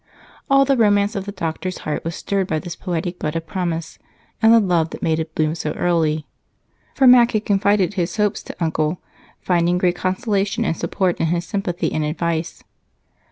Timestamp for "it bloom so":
5.19-5.73